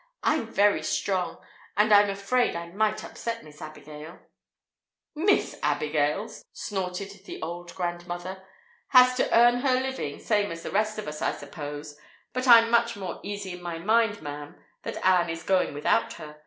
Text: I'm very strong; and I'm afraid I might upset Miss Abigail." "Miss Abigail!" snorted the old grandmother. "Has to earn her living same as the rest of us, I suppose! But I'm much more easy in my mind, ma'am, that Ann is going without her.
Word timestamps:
I'm 0.23 0.47
very 0.47 0.81
strong; 0.81 1.45
and 1.77 1.93
I'm 1.93 2.09
afraid 2.09 2.55
I 2.55 2.69
might 2.71 3.03
upset 3.03 3.43
Miss 3.43 3.61
Abigail." 3.61 4.17
"Miss 5.13 5.59
Abigail!" 5.61 6.27
snorted 6.51 7.23
the 7.25 7.39
old 7.43 7.75
grandmother. 7.75 8.41
"Has 8.87 9.13
to 9.17 9.31
earn 9.31 9.57
her 9.57 9.79
living 9.79 10.17
same 10.17 10.51
as 10.51 10.63
the 10.63 10.71
rest 10.71 10.97
of 10.97 11.07
us, 11.07 11.21
I 11.21 11.33
suppose! 11.33 11.99
But 12.33 12.47
I'm 12.47 12.71
much 12.71 12.97
more 12.97 13.19
easy 13.21 13.51
in 13.53 13.61
my 13.61 13.77
mind, 13.77 14.23
ma'am, 14.23 14.55
that 14.81 14.97
Ann 15.05 15.29
is 15.29 15.43
going 15.43 15.71
without 15.75 16.13
her. 16.13 16.39